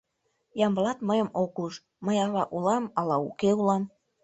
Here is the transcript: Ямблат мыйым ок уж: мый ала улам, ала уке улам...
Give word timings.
Ямблат 0.65 0.99
мыйым 1.07 1.29
ок 1.43 1.55
уж: 1.65 1.73
мый 2.05 2.17
ала 2.25 2.43
улам, 2.55 2.85
ала 2.99 3.17
уке 3.27 3.49
улам... 3.59 3.83